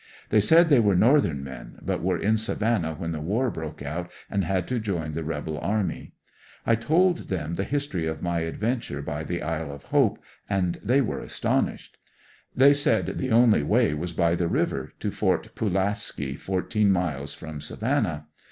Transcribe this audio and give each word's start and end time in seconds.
They 0.29 0.41
said 0.41 0.69
they 0.69 0.79
were 0.79 0.95
northern 0.95 1.43
men, 1.43 1.77
but 1.79 2.01
were 2.01 2.17
in 2.17 2.35
Savannah 2.35 2.95
when 2.95 3.11
the 3.11 3.21
war 3.21 3.51
broke 3.51 3.83
out 3.83 4.09
and 4.31 4.43
had 4.43 4.67
to 4.69 4.79
join 4.79 5.13
the 5.13 5.23
rebel 5.23 5.59
army. 5.59 6.13
I 6.65 6.73
told 6.73 7.27
them 7.29 7.53
the 7.53 7.63
history 7.63 8.07
of 8.07 8.19
my 8.23 8.39
adventure 8.39 9.03
by 9.03 9.23
the 9.23 9.43
Isle 9.43 9.71
of 9.71 9.83
Hope 9.83 10.17
and 10.49 10.79
they 10.83 11.01
were 11.01 11.19
astonished. 11.19 11.97
They 12.55 12.73
said 12.73 13.19
the 13.19 13.29
only 13.29 13.61
way 13.61 13.93
was 13.93 14.11
by 14.11 14.33
the 14.33 14.47
river 14.47 14.91
to 15.01 15.11
Fort 15.11 15.53
Pulaski, 15.53 16.33
fourteen 16.33 16.91
miles 16.91 17.35
from 17.35 17.61
Savannah. 17.61 18.25